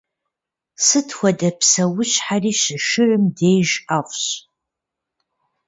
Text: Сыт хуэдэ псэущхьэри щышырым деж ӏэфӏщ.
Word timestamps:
Сыт 0.85 1.09
хуэдэ 1.17 1.49
псэущхьэри 1.57 2.51
щышырым 2.61 3.23
деж 3.37 3.69
ӏэфӏщ. 3.85 4.25